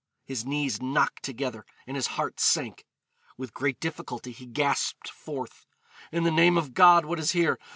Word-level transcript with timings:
His 0.25 0.43
knees 0.47 0.81
knocked 0.81 1.21
together 1.21 1.63
and 1.85 1.95
his 1.95 2.07
heart 2.17 2.39
sank. 2.39 2.87
With 3.37 3.53
great 3.53 3.79
difficulty 3.79 4.31
he 4.31 4.47
gasped 4.47 5.07
forth, 5.07 5.67
'In 6.11 6.23
the 6.23 6.31
name 6.31 6.57
of 6.57 6.73
God 6.73 7.05
what 7.05 7.19
is 7.19 7.33
here? 7.33 7.59